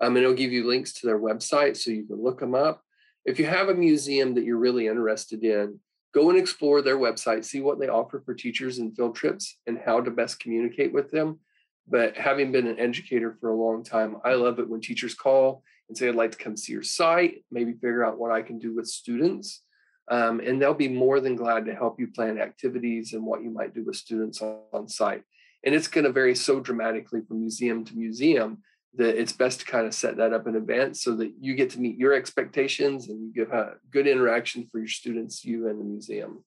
[0.00, 2.82] Um, and it'll give you links to their website so you can look them up.
[3.24, 5.78] If you have a museum that you're really interested in,
[6.14, 9.78] go and explore their website, see what they offer for teachers and field trips and
[9.78, 11.38] how to best communicate with them.
[11.86, 15.62] But having been an educator for a long time, I love it when teachers call
[15.88, 18.58] and say, I'd like to come see your site, maybe figure out what I can
[18.58, 19.62] do with students.
[20.10, 23.50] Um, and they'll be more than glad to help you plan activities and what you
[23.50, 25.22] might do with students on, on site.
[25.64, 28.58] And it's going to vary so dramatically from museum to museum
[28.94, 31.70] that it's best to kind of set that up in advance so that you get
[31.70, 35.80] to meet your expectations and you give a good interaction for your students, you and
[35.80, 36.44] the museum.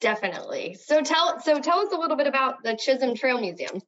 [0.00, 0.74] Definitely.
[0.74, 3.80] So tell so tell us a little bit about the Chisholm Trail Museum.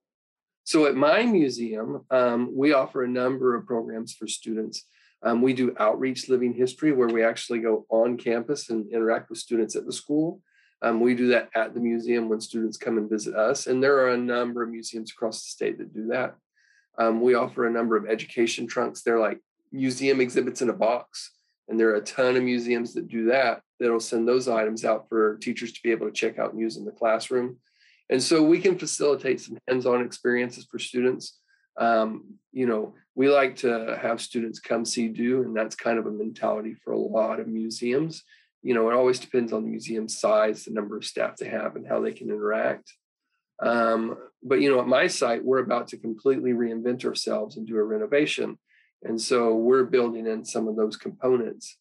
[0.64, 4.84] So at my museum, um, we offer a number of programs for students.
[5.22, 9.38] Um, we do outreach living history where we actually go on campus and interact with
[9.38, 10.40] students at the school.
[10.82, 13.66] Um, we do that at the museum when students come and visit us.
[13.66, 16.36] And there are a number of museums across the state that do that.
[16.98, 19.02] Um, we offer a number of education trunks.
[19.02, 19.40] They're like
[19.72, 21.32] museum exhibits in a box.
[21.68, 25.08] And there are a ton of museums that do that, that'll send those items out
[25.08, 27.56] for teachers to be able to check out and use in the classroom.
[28.08, 31.38] And so we can facilitate some hands-on experiences for students.
[31.76, 36.06] Um, you know, we like to have students come see do, and that's kind of
[36.06, 38.22] a mentality for a lot of museums.
[38.62, 41.76] You know, it always depends on the museum size, the number of staff they have,
[41.76, 42.92] and how they can interact.
[43.62, 47.78] Um, but you know, at my site, we're about to completely reinvent ourselves and do
[47.78, 48.58] a renovation.
[49.02, 51.78] And so we're building in some of those components.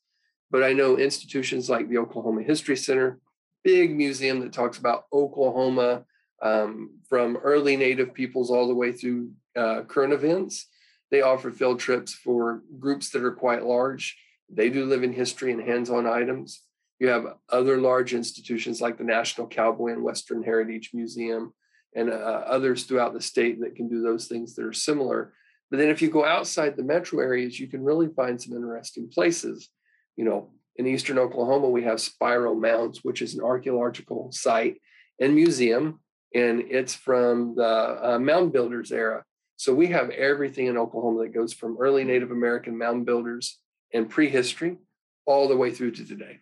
[0.51, 3.19] But I know institutions like the Oklahoma History Center,
[3.65, 6.05] big museum that talks about Oklahoma
[6.41, 10.67] um, from early Native peoples all the way through uh, current events.
[11.15, 14.17] They offer field trips for groups that are quite large.
[14.49, 16.63] They do living history and hands on items.
[16.99, 21.53] You have other large institutions like the National Cowboy and Western Heritage Museum
[21.95, 25.31] and uh, others throughout the state that can do those things that are similar.
[25.71, 29.07] But then if you go outside the metro areas, you can really find some interesting
[29.07, 29.69] places.
[30.17, 34.81] You know, in eastern Oklahoma, we have Spiro Mounds, which is an archaeological site
[35.21, 36.01] and museum
[36.35, 39.23] and it's from the uh, mound builders era.
[39.57, 42.09] So we have everything in Oklahoma that goes from early hmm.
[42.09, 43.59] Native American mound builders
[43.93, 44.77] and prehistory
[45.25, 46.39] all the way through to today.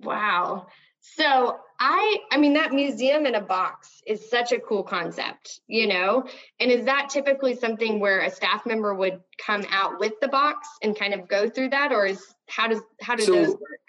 [0.00, 0.66] Wow.
[1.00, 5.86] So I I mean that museum in a box is such a cool concept, you
[5.86, 6.26] know?
[6.58, 10.68] And is that typically something where a staff member would come out with the box
[10.82, 13.88] and kind of go through that or is how does how do so, those work?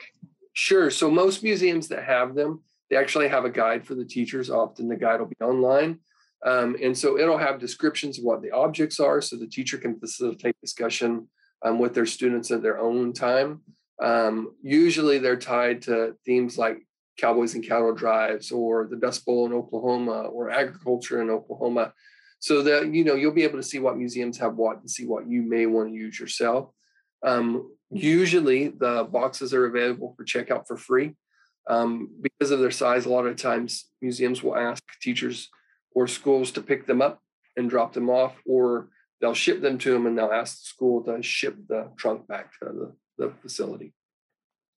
[0.54, 0.90] Sure.
[0.92, 4.50] So most museums that have them, they actually have a guide for the teachers.
[4.50, 6.00] Often the guide will be online.
[6.46, 10.00] Um, and so it'll have descriptions of what the objects are so the teacher can
[10.00, 11.28] facilitate discussion
[11.64, 13.62] um, with their students at their own time.
[14.02, 16.78] Um, usually they're tied to themes like
[17.18, 21.94] cowboys and cattle drives or the Dust Bowl in Oklahoma or agriculture in Oklahoma.
[22.40, 25.08] So that you know you'll be able to see what museums have what and see
[25.08, 26.70] what you may want to use yourself.
[27.24, 31.16] Um, usually the boxes are available for checkout for free.
[31.68, 35.50] Um, because of their size, a lot of times museums will ask teachers
[35.98, 37.20] or schools to pick them up
[37.56, 41.04] and drop them off, or they'll ship them to them and they'll ask the school
[41.04, 43.96] to ship the trunk back to the, the facility.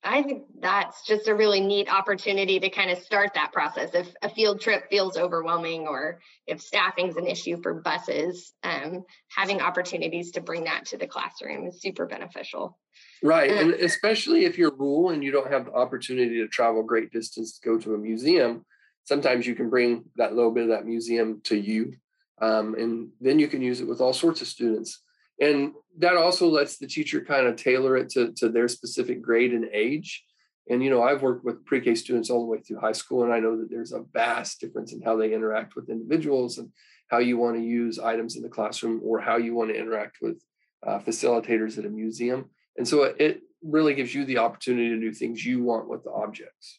[0.01, 3.93] I think that's just a really neat opportunity to kind of start that process.
[3.93, 9.59] If a field trip feels overwhelming or if staffing's an issue for buses, um, having
[9.59, 12.79] opportunities to bring that to the classroom is super beneficial.
[13.21, 13.51] Right.
[13.51, 17.59] And especially if you're rural and you don't have the opportunity to travel great distance
[17.59, 18.65] to go to a museum,
[19.03, 21.93] sometimes you can bring that little bit of that museum to you.
[22.41, 25.01] Um, and then you can use it with all sorts of students.
[25.41, 29.53] And that also lets the teacher kind of tailor it to, to their specific grade
[29.53, 30.23] and age.
[30.69, 33.23] And, you know, I've worked with pre K students all the way through high school,
[33.23, 36.69] and I know that there's a vast difference in how they interact with individuals and
[37.07, 40.17] how you want to use items in the classroom or how you want to interact
[40.21, 40.43] with
[40.85, 42.49] uh, facilitators at a museum.
[42.77, 46.11] And so it really gives you the opportunity to do things you want with the
[46.11, 46.78] objects.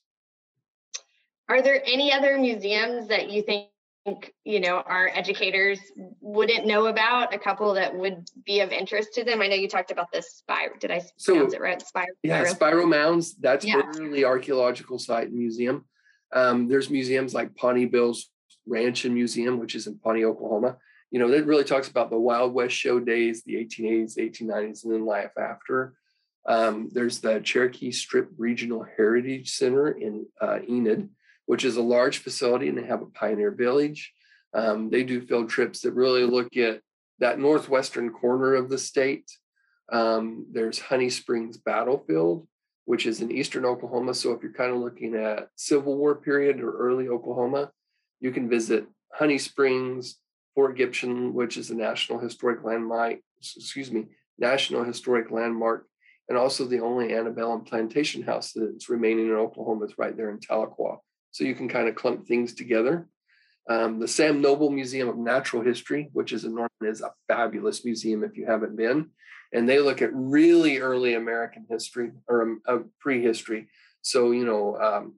[1.51, 3.69] Are there any other museums that you think
[4.45, 5.79] you know our educators
[6.21, 7.35] wouldn't know about?
[7.35, 9.43] A couple that would be of interest to them.
[9.43, 10.77] I know you talked about this spiral.
[10.81, 11.83] Did I so, pronounce it right?
[11.83, 12.09] Spiral.
[12.23, 13.35] Yeah, Spiro Mounds.
[13.37, 13.77] That's yeah.
[13.77, 15.85] literally archaeological site and museum.
[16.33, 18.31] Um, there's museums like Pawnee Bill's
[18.67, 20.79] Ranch and Museum, which is in Pawnee, Oklahoma
[21.11, 24.93] you know, that really talks about the Wild West show days, the 1880s, 1890s, and
[24.93, 25.95] then life after.
[26.47, 31.11] Um, there's the Cherokee Strip Regional Heritage Center in uh, Enid,
[31.51, 34.13] which is a large facility, and they have a pioneer village.
[34.55, 36.81] Um, they do field trips that really look at
[37.19, 39.29] that northwestern corner of the state,
[39.91, 42.47] um, there's Honey Springs Battlefield,
[42.85, 44.15] which is in eastern Oklahoma.
[44.15, 47.73] So if you're kind of looking at Civil War period or early Oklahoma,
[48.21, 50.19] you can visit Honey Springs,
[50.55, 54.07] Fort Gibson, which is a National Historic Landmark, excuse me,
[54.39, 55.85] National Historic Landmark,
[56.29, 60.39] and also the only antebellum plantation house that's remaining in Oklahoma is right there in
[60.39, 60.99] Tahlequah.
[61.33, 63.09] So you can kind of clump things together.
[63.69, 67.85] Um, the Sam Noble Museum of Natural History, which is in Norman, is a fabulous
[67.85, 69.11] museum if you haven't been.
[69.53, 73.69] And they look at really early American history or um, uh, prehistory.
[74.03, 75.15] So, you know, um,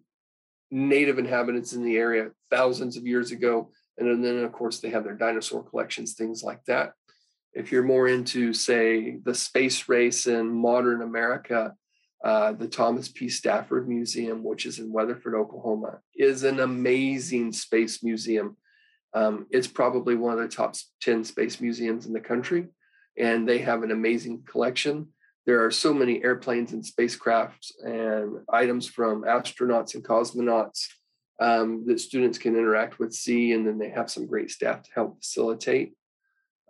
[0.71, 3.71] native inhabitants in the area thousands of years ago.
[3.99, 6.93] And then, of course, they have their dinosaur collections, things like that.
[7.53, 11.75] If you're more into, say, the space race in modern America,
[12.25, 13.29] uh, the Thomas P.
[13.29, 18.57] Stafford Museum, which is in Weatherford, Oklahoma, is an amazing space museum.
[19.13, 22.69] Um, it's probably one of the top 10 space museums in the country,
[23.19, 25.09] and they have an amazing collection.
[25.47, 30.87] There are so many airplanes and spacecrafts and items from astronauts and cosmonauts
[31.41, 34.91] um, that students can interact with, see, and then they have some great staff to
[34.95, 35.95] help facilitate.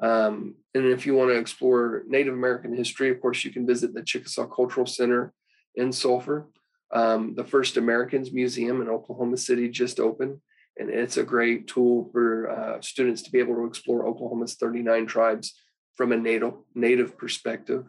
[0.00, 3.92] Um, and if you want to explore Native American history, of course, you can visit
[3.92, 5.34] the Chickasaw Cultural Center
[5.74, 6.48] in Sulphur.
[6.92, 10.40] Um, the First Americans Museum in Oklahoma City just opened,
[10.76, 15.06] and it's a great tool for uh, students to be able to explore Oklahoma's 39
[15.06, 15.54] tribes
[15.96, 17.84] from a native, native perspective.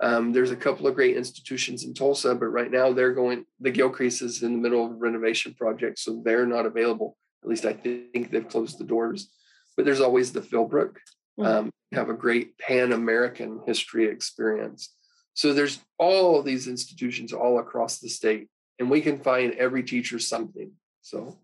[0.00, 3.70] Um, there's a couple of great institutions in Tulsa, but right now they're going, the
[3.70, 7.16] Gilcrease is in the middle of a renovation project, so they're not available.
[7.44, 9.30] At least I think they've closed the doors.
[9.76, 10.96] But there's always the Philbrook.
[11.38, 11.46] Mm-hmm.
[11.46, 14.94] Um, have a great Pan American history experience.
[15.34, 20.18] So there's all these institutions all across the state, and we can find every teacher
[20.18, 20.72] something.
[21.00, 21.36] So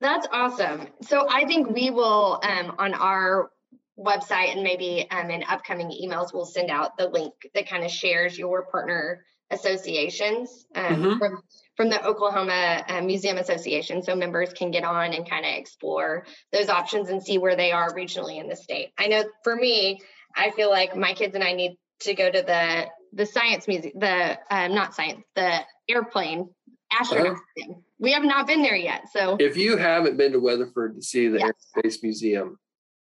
[0.00, 0.86] that's awesome.
[1.02, 3.50] So I think we will um, on our
[3.98, 7.90] website and maybe um, in upcoming emails we'll send out the link that kind of
[7.90, 11.18] shares your partner associations um, mm-hmm.
[11.18, 11.42] from
[11.76, 16.26] from the Oklahoma uh, Museum Association, so members can get on and kind of explore
[16.52, 18.92] those options and see where they are regionally in the state.
[18.98, 20.00] I know for me,
[20.36, 23.94] I feel like my kids and I need to go to the the science museum,
[23.98, 26.48] the um, not science, the airplane
[26.92, 27.74] astronaut uh-huh.
[28.00, 29.08] We have not been there yet.
[29.12, 31.46] So if you haven't been to Weatherford to see the yes.
[31.48, 32.58] Air Space Museum,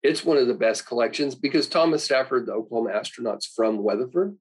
[0.03, 4.37] it's one of the best collections because Thomas Stafford, the Oklahoma astronaut's from Weatherford.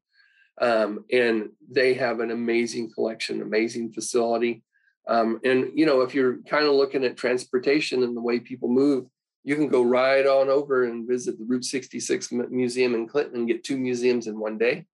[0.59, 4.63] Um, and they have an amazing collection, amazing facility.
[5.07, 8.69] Um, and you know, if you're kind of looking at transportation and the way people
[8.69, 9.05] move,
[9.43, 13.47] you can go right on over and visit the Route 66 Museum in Clinton and
[13.47, 14.85] get two museums in one day.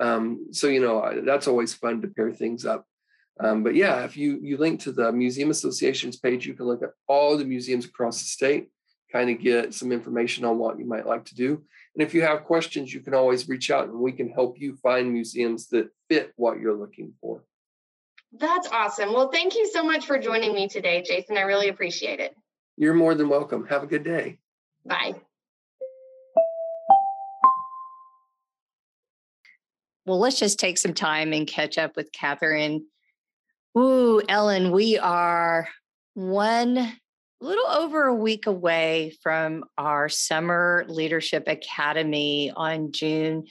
[0.00, 2.86] Um, so you know that's always fun to pair things up.
[3.38, 6.82] Um, but yeah, if you you link to the Museum Association's page, you can look
[6.82, 8.70] at all the museums across the state,
[9.12, 11.62] kind of get some information on what you might like to do.
[11.94, 14.76] And if you have questions, you can always reach out and we can help you
[14.76, 17.42] find museums that fit what you're looking for.
[18.32, 19.12] That's awesome.
[19.12, 21.36] Well, thank you so much for joining me today, Jason.
[21.36, 22.36] I really appreciate it.
[22.76, 23.66] You're more than welcome.
[23.66, 24.38] Have a good day.
[24.86, 25.14] Bye.
[30.10, 32.84] Well, let's just take some time and catch up with Katherine.
[33.78, 35.68] Ooh, Ellen, we are
[36.14, 36.98] one
[37.40, 43.44] little over a week away from our Summer Leadership Academy on June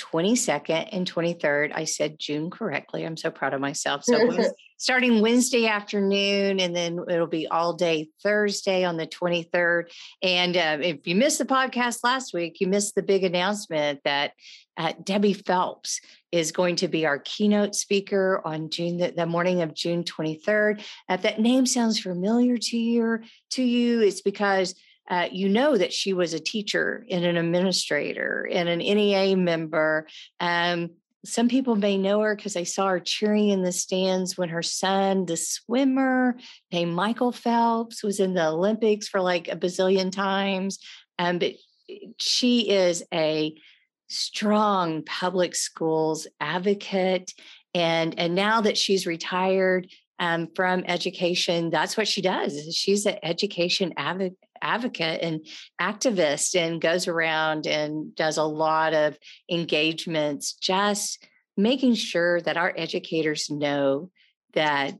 [0.00, 1.70] 22nd and 23rd.
[1.76, 3.06] I said June correctly.
[3.06, 4.02] I'm so proud of myself.
[4.02, 4.18] So
[4.80, 9.90] starting Wednesday afternoon, and then it'll be all day Thursday on the 23rd.
[10.22, 14.32] And uh, if you missed the podcast last week, you missed the big announcement that
[14.78, 16.00] uh, Debbie Phelps
[16.32, 20.82] is going to be our keynote speaker on June the, the morning of June 23rd.
[21.10, 23.18] If that name sounds familiar to you,
[23.50, 24.74] to you, it's because
[25.10, 30.06] uh, you know that she was a teacher and an administrator and an NEA member.
[30.38, 30.90] Um,
[31.24, 34.62] some people may know her because they saw her cheering in the stands when her
[34.62, 36.36] son, the swimmer
[36.72, 40.78] named Michael Phelps, was in the Olympics for like a bazillion times.
[41.18, 41.54] Um, but
[42.18, 43.54] she is a
[44.08, 47.34] strong public schools advocate.
[47.74, 49.88] And, and now that she's retired
[50.20, 52.76] um, from education, that's what she does.
[52.76, 55.46] She's an education advocate advocate and
[55.80, 59.16] activist and goes around and does a lot of
[59.50, 64.10] engagements, just making sure that our educators know
[64.52, 64.92] that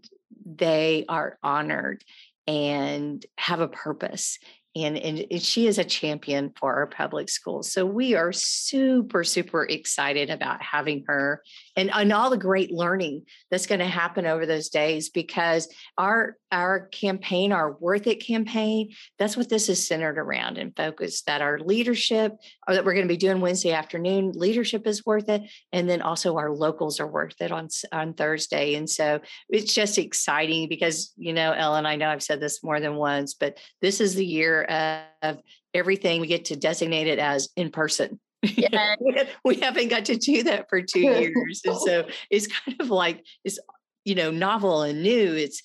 [0.46, 2.02] they are honored
[2.46, 4.38] and have a purpose
[4.76, 7.72] and, and she is a champion for our public schools.
[7.72, 11.42] So we are super, super excited about having her
[11.80, 16.36] and, and all the great learning that's going to happen over those days because our
[16.52, 21.40] our campaign, our Worth It campaign, that's what this is centered around and focused that
[21.40, 25.42] our leadership or that we're going to be doing Wednesday afternoon, leadership is worth it.
[25.72, 28.74] And then also our locals are worth it on, on Thursday.
[28.74, 32.80] And so it's just exciting because, you know, Ellen, I know I've said this more
[32.80, 35.38] than once, but this is the year of
[35.72, 38.18] everything we get to designate it as in person.
[38.42, 38.96] Yeah.
[39.44, 41.62] we haven't got to do that for two years.
[41.64, 43.58] And so it's kind of like it's
[44.04, 45.62] you know novel and new it's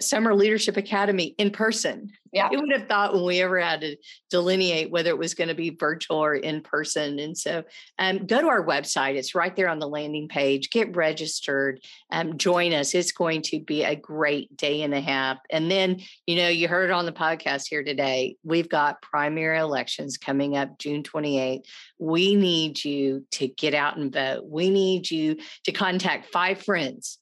[0.00, 2.10] summer leadership academy in person.
[2.30, 2.50] Yeah.
[2.50, 3.96] You would have thought when we ever had to
[4.28, 7.18] delineate whether it was going to be virtual or in person?
[7.18, 7.64] And so
[7.98, 12.36] um, go to our website it's right there on the landing page get registered um,
[12.36, 15.38] join us it's going to be a great day and a half.
[15.50, 20.18] And then you know you heard on the podcast here today we've got primary elections
[20.18, 21.62] coming up june 28th
[21.98, 24.44] we need you to get out and vote.
[24.46, 27.18] We need you to contact five friends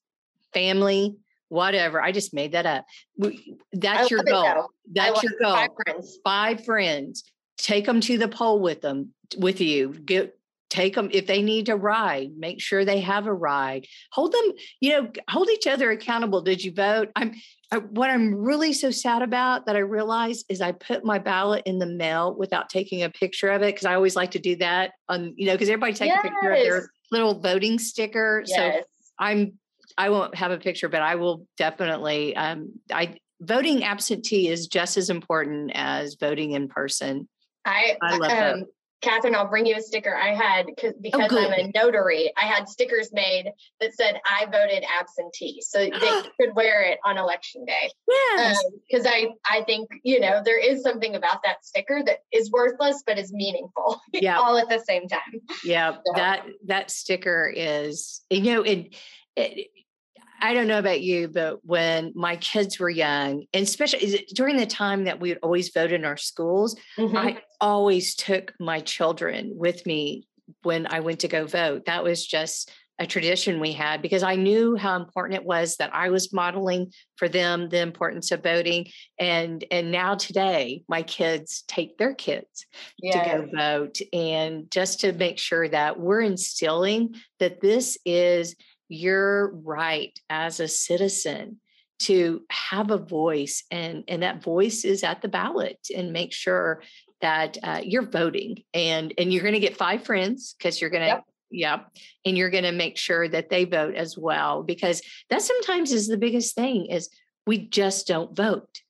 [0.56, 1.16] family,
[1.48, 2.02] whatever.
[2.02, 2.86] I just made that up.
[3.72, 4.70] That's your goal.
[4.90, 5.54] That's your goal.
[5.54, 6.18] Five friends.
[6.24, 7.24] Five friends.
[7.58, 9.92] Take them to the poll with them, with you.
[9.92, 10.36] Get
[10.68, 14.52] take them if they need to ride make sure they have a ride hold them
[14.80, 17.32] you know hold each other accountable did you vote i'm
[17.70, 21.62] I, what i'm really so sad about that i realized is i put my ballot
[21.66, 24.56] in the mail without taking a picture of it because i always like to do
[24.56, 26.18] that on you know because everybody takes yes.
[26.18, 28.56] a picture of their little voting sticker yes.
[28.56, 28.84] so
[29.20, 29.52] i'm
[29.98, 32.36] I won't have a picture, but I will definitely.
[32.36, 37.28] Um, I voting absentee is just as important as voting in person.
[37.64, 38.66] I I love um, that.
[39.02, 40.16] Katherine, I'll bring you a sticker.
[40.16, 42.32] I had oh, because oh, I'm a notary.
[42.36, 45.90] I had stickers made that said I voted absentee, so they
[46.40, 47.90] could wear it on election day.
[48.08, 52.20] Yes, because um, I I think you know there is something about that sticker that
[52.32, 54.00] is worthless but is meaningful.
[54.12, 55.20] Yeah, all at the same time.
[55.62, 56.12] Yeah, so.
[56.14, 58.94] that that sticker is you know it,
[59.36, 59.68] it
[60.40, 64.66] I don't know about you, but when my kids were young, and especially during the
[64.66, 67.16] time that we would always vote in our schools, mm-hmm.
[67.16, 70.26] I always took my children with me
[70.62, 71.86] when I went to go vote.
[71.86, 75.94] That was just a tradition we had because I knew how important it was that
[75.94, 78.86] I was modeling for them the importance of voting.
[79.18, 82.66] And and now today, my kids take their kids
[82.98, 83.14] yes.
[83.14, 88.56] to go vote, and just to make sure that we're instilling that this is
[88.88, 91.60] you're right as a citizen
[91.98, 96.82] to have a voice and and that voice is at the ballot and make sure
[97.22, 101.02] that uh, you're voting and and you're going to get five friends because you're going
[101.02, 101.24] to yep.
[101.50, 101.80] yeah
[102.24, 106.06] and you're going to make sure that they vote as well because that sometimes is
[106.06, 107.08] the biggest thing is
[107.46, 108.82] we just don't vote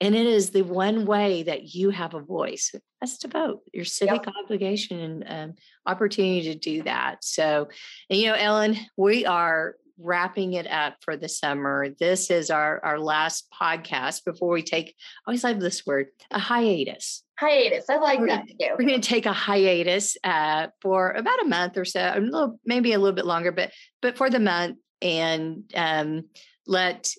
[0.00, 2.74] and it is the one way that you have a voice.
[3.00, 4.34] That's to vote your civic yep.
[4.44, 5.54] obligation and um,
[5.86, 7.24] opportunity to do that.
[7.24, 7.68] So
[8.10, 11.88] and you know ellen we are wrapping it up for the summer.
[11.98, 14.94] This is our our last podcast before we take
[15.26, 17.22] I always love this word a hiatus.
[17.38, 18.70] Hiatus i like we're, that too.
[18.78, 22.58] we're going to take a hiatus uh, for about a month or so a little
[22.64, 26.24] maybe a little bit longer but but for the month and um,
[26.66, 27.12] let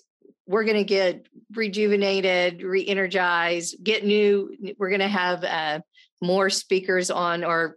[0.48, 4.56] we're going to get rejuvenated, re-energized, get new.
[4.78, 5.80] We're going to have uh,
[6.20, 7.76] more speakers on, or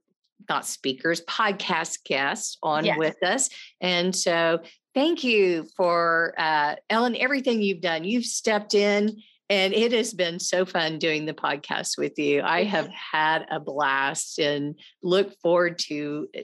[0.49, 2.97] not speakers, podcast guests on yes.
[2.97, 3.49] with us.
[3.82, 4.61] And so,
[4.95, 8.03] thank you for uh, Ellen, everything you've done.
[8.03, 9.22] You've stepped in.
[9.49, 12.41] And it has been so fun doing the podcast with you.
[12.41, 16.41] I have had a blast and look forward to uh,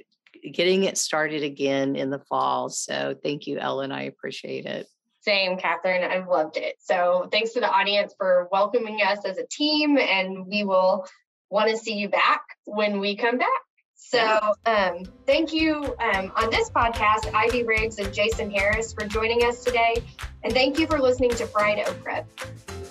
[0.52, 2.68] getting it started again in the fall.
[2.68, 3.94] So thank you, Ellen.
[3.94, 4.88] I appreciate it.
[5.28, 6.10] Same, Katherine.
[6.10, 6.76] I've loved it.
[6.80, 11.06] So thanks to the audience for welcoming us as a team, and we will
[11.50, 13.50] want to see you back when we come back.
[13.96, 19.44] So um, thank you um, on this podcast, Ivy Riggs and Jason Harris for joining
[19.44, 19.96] us today.
[20.44, 22.26] And thank you for listening to Fried Okra,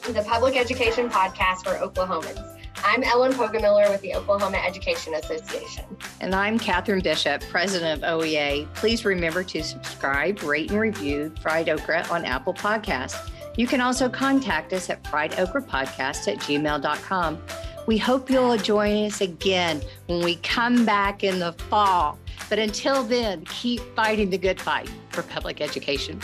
[0.03, 2.55] the public education podcast for Oklahomans.
[2.85, 5.85] I'm Ellen Poggemiller with the Oklahoma Education Association.
[6.20, 8.72] And I'm Katherine Bishop, president of OEA.
[8.74, 13.31] Please remember to subscribe, rate, and review Fried Okra on Apple Podcasts.
[13.57, 17.43] You can also contact us at friedokrapodcast at gmail.com.
[17.87, 22.18] We hope you'll join us again when we come back in the fall.
[22.49, 26.20] But until then, keep fighting the good fight for public education.